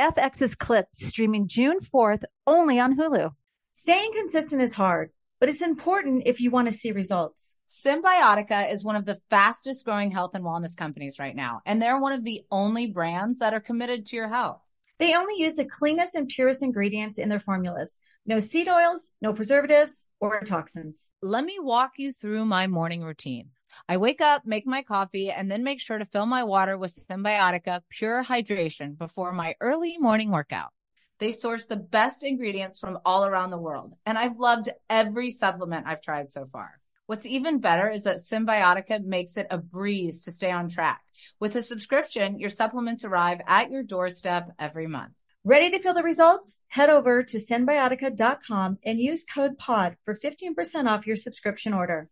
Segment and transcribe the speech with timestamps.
[0.00, 3.30] FX's Clipped streaming June 4th only on Hulu.
[3.72, 7.54] Staying consistent is hard, but it's important if you want to see results.
[7.68, 12.00] Cymbiotika is one of the fastest growing health and wellness companies right now, and they're
[12.00, 14.60] one of the only brands that are committed to your health.
[14.98, 17.98] They only use the cleanest and purest ingredients in their formulas.
[18.26, 21.10] No seed oils, no preservatives, or toxins.
[21.22, 23.50] Let me walk you through my morning routine.
[23.88, 26.98] I wake up, make my coffee, and then make sure to fill my water with
[27.08, 30.72] Cymbiotika Pure Hydration before my early morning workout.
[31.18, 35.86] They source the best ingredients from all around the world, and I've loved every supplement
[35.86, 36.78] I've tried so far.
[37.06, 41.02] What's even better is that Cymbiotika makes it a breeze to stay on track.
[41.38, 45.12] With a subscription, your supplements arrive at your doorstep every month.
[45.44, 46.58] Ready to feel the results?
[46.66, 52.08] Head over to cymbiotika.com and use code POD for 15% off your subscription order.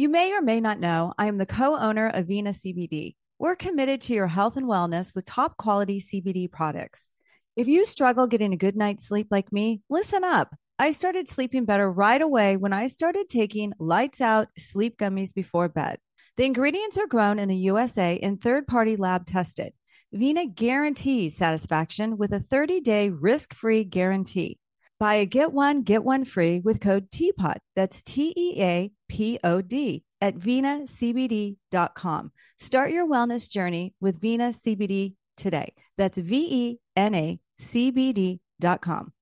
[0.00, 3.16] You may or may not know I am the co owner of Vena CBD.
[3.38, 7.10] We're committed to your health and wellness with top quality CBD products.
[7.54, 10.56] If you struggle getting a good night's sleep like me, listen up.
[10.78, 15.68] I started sleeping better right away when I started taking lights out sleep gummies before
[15.68, 15.98] bed.
[16.38, 19.74] The ingredients are grown in the USA and third party lab tested.
[20.14, 24.58] Vena guarantees satisfaction with a 30 day risk free guarantee.
[24.98, 27.58] Buy a get one, get one free with code TEAPOD.
[27.76, 32.32] That's T E A P O D at venacbd.com.
[32.58, 35.74] Start your wellness journey with Vena CBD today.
[35.98, 39.12] That's V E N A C B D.com.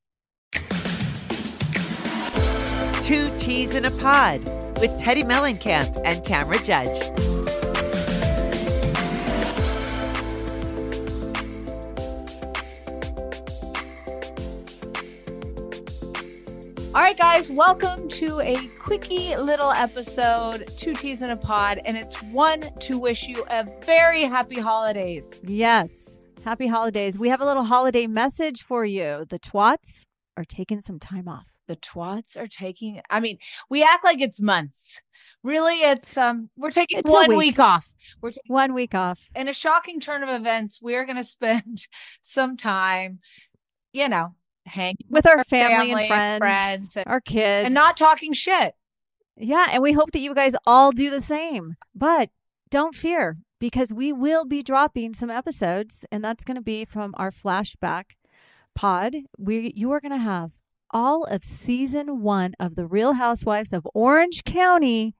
[3.03, 4.41] Two Teas in a Pod
[4.79, 7.28] with Teddi Mellencamp and Tamra Judge.
[16.95, 21.97] All right, guys, welcome to a quickie little episode, Two Teas in a Pod, and
[21.97, 25.29] it's one to wish you a very happy holidays.
[25.45, 26.17] Yes.
[26.45, 27.19] Happy holidays.
[27.19, 29.25] We have a little holiday message for you.
[29.29, 30.07] The TWOTS
[30.37, 31.47] are taking some time off.
[31.67, 33.39] The TWOTS are taking, I mean,
[33.69, 35.03] we act like it's months.
[35.43, 37.39] Really, it's um we're taking It's one week.
[37.39, 37.59] week.
[37.61, 37.95] off.
[38.23, 39.29] We're taking One week off.
[39.37, 41.87] in a shocking turn of events, we're gonna spend
[42.23, 43.21] some time,
[43.93, 44.35] you know,
[44.69, 47.67] hanging With our family, and friends, friends and, our kids.
[47.67, 48.75] and not talking shit.
[49.37, 51.77] Yeah, and we hope that you guys all do the same.
[51.95, 52.31] But
[52.71, 57.15] don't fear because we will be dropping some episodes and that's going to be from
[57.17, 58.05] our flashback
[58.75, 59.15] pod.
[59.39, 60.51] We you are going to have
[60.91, 65.15] all of season 1 of The Real Housewives of Orange County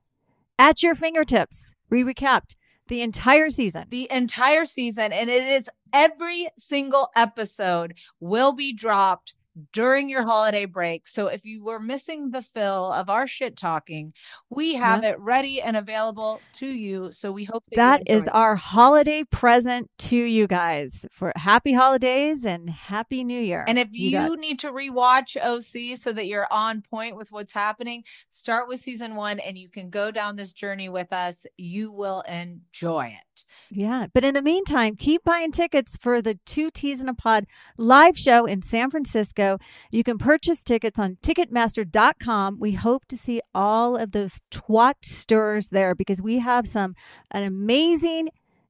[0.57, 1.75] at your fingertips.
[1.89, 2.55] We recapped
[2.87, 3.85] the entire season.
[3.89, 9.33] the entire season and it is every single episode will be dropped
[9.73, 11.07] during your holiday break.
[11.07, 14.13] So if you were missing the fill of our shit talking,
[14.49, 17.11] we have it ready and available to you.
[17.11, 18.31] So we hope that, That is enjoy.
[18.37, 23.65] our holiday present to you guys for happy holidays and happy new year.
[23.67, 27.53] And if you, got- need to rewatch OC so that you're on point with what's
[27.53, 31.45] happening, start with season one and you can go down this journey with us.
[31.57, 33.28] You will enjoy it.
[33.69, 34.07] Yeah.
[34.13, 37.45] But in the meantime, keep buying tickets for the Two Teas in a Pod
[37.77, 39.57] live show in San Francisco.
[39.91, 42.59] You can purchase tickets on Ticketmaster.com.
[42.59, 46.95] We hope to see all of those TWOT stirrers there because we have some
[47.31, 48.29] an amazing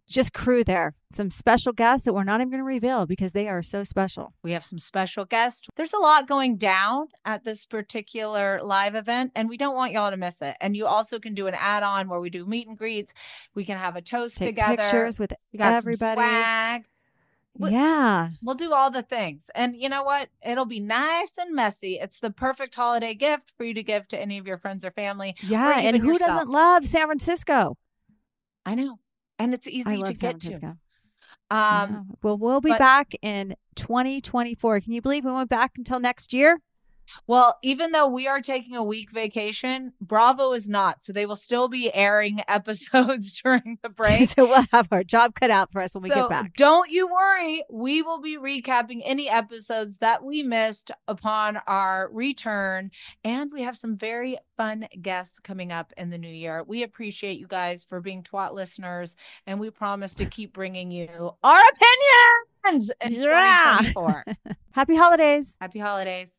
[0.09, 0.95] just crew there.
[1.11, 4.33] Some special guests that we're not even going to reveal because they are so special.
[4.43, 5.67] We have some special guests.
[5.75, 10.11] There's a lot going down at this particular live event, and we don't want y'all
[10.11, 10.57] to miss it.
[10.61, 13.13] And you also can do an add on where we do meet and greets.
[13.55, 14.77] We can have a toast Take together.
[14.77, 16.15] pictures with we got everybody.
[16.15, 16.85] swag.
[17.53, 18.29] What- Yeah.
[18.41, 19.49] We'll do all the things.
[19.55, 20.29] And you know what?
[20.45, 21.99] It'll be nice and messy.
[21.99, 24.91] It's the perfect holiday gift for you to give to any of your friends or
[24.91, 25.35] family.
[25.43, 25.79] Yeah.
[25.79, 26.29] And who yourself.
[26.31, 27.77] doesn't love San Francisco?
[28.65, 28.99] I know.
[29.39, 30.77] And it's easy I to get to.
[31.51, 34.81] Um, well, we'll be but- back in 2024.
[34.81, 36.59] Can you believe we went back until next year?
[37.27, 41.03] Well, even though we are taking a week vacation, Bravo is not.
[41.03, 44.27] So they will still be airing episodes during the break.
[44.29, 46.53] so we'll have our job cut out for us when we so get back.
[46.55, 47.63] don't you worry.
[47.71, 52.91] We will be recapping any episodes that we missed upon our return.
[53.23, 56.63] And we have some very fun guests coming up in the new year.
[56.67, 59.15] We appreciate you guys for being TWOT listeners.
[59.47, 61.61] And we promise to keep bringing you our
[62.65, 63.77] opinions in Yeah.
[63.93, 64.25] 2024.
[64.71, 65.57] Happy holidays.
[65.59, 66.38] Happy holidays.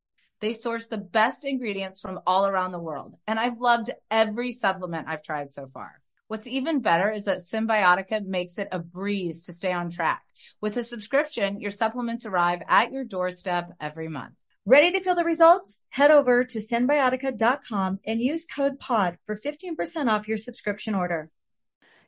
[0.41, 5.07] They source the best ingredients from all around the world, and I've loved every supplement
[5.07, 6.01] I've tried so far.
[6.27, 10.23] What's even better is that Cymbiotika makes it a breeze to stay on track.
[10.59, 14.33] With a subscription, your supplements arrive at your doorstep every month.
[14.65, 15.79] Ready to feel the results?
[15.89, 21.29] Head over to cymbiotika.com and use code POD for 15% off your subscription order.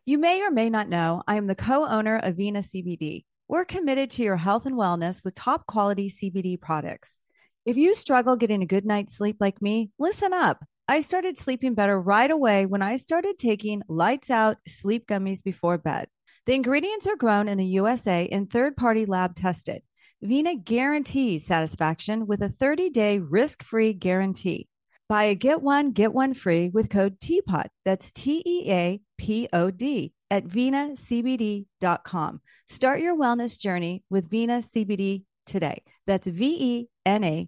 [0.06, 3.26] You may or may not know I am the co owner of Vena CBD.
[3.48, 7.20] We're committed to your health and wellness with top quality CBD products.
[7.65, 10.65] If you struggle getting a good night's sleep like me, listen up.
[10.89, 15.77] I started sleeping better right away when I started taking lights out sleep gummies before
[15.77, 16.10] bed.
[16.45, 19.81] The ingredients are grown in the USA and third party lab tested.
[20.21, 24.68] Vena guarantees satisfaction with a 30 day risk free guarantee.
[25.07, 27.68] Buy a get one, get one free with code TEAPOD.
[27.86, 32.42] That's T E A P O D at VenaCBD.com.
[32.68, 35.81] Start your wellness journey with Vena CBD today.
[36.07, 37.48] That's V E N A